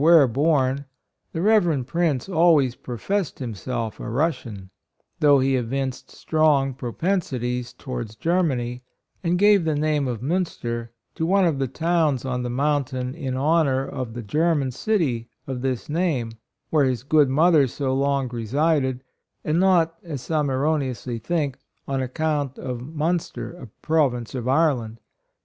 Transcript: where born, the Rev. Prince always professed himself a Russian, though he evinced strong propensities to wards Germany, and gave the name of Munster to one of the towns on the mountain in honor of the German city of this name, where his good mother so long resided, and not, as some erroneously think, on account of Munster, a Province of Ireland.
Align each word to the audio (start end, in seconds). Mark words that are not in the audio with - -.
where 0.01 0.27
born, 0.27 0.83
the 1.31 1.43
Rev. 1.43 1.85
Prince 1.85 2.27
always 2.27 2.73
professed 2.73 3.37
himself 3.37 3.99
a 3.99 4.09
Russian, 4.09 4.71
though 5.19 5.37
he 5.39 5.55
evinced 5.55 6.09
strong 6.09 6.73
propensities 6.73 7.71
to 7.73 7.87
wards 7.87 8.15
Germany, 8.15 8.81
and 9.23 9.37
gave 9.37 9.63
the 9.63 9.75
name 9.75 10.07
of 10.07 10.23
Munster 10.23 10.91
to 11.13 11.23
one 11.27 11.45
of 11.45 11.59
the 11.59 11.67
towns 11.67 12.25
on 12.25 12.41
the 12.41 12.49
mountain 12.49 13.13
in 13.13 13.37
honor 13.37 13.87
of 13.87 14.15
the 14.15 14.23
German 14.23 14.71
city 14.71 15.29
of 15.45 15.61
this 15.61 15.87
name, 15.87 16.31
where 16.71 16.85
his 16.85 17.03
good 17.03 17.29
mother 17.29 17.67
so 17.67 17.93
long 17.93 18.27
resided, 18.29 19.03
and 19.43 19.59
not, 19.59 19.99
as 20.01 20.23
some 20.23 20.49
erroneously 20.49 21.19
think, 21.19 21.59
on 21.87 22.01
account 22.01 22.57
of 22.57 22.81
Munster, 22.81 23.51
a 23.53 23.67
Province 23.83 24.33
of 24.33 24.47
Ireland. 24.47 24.99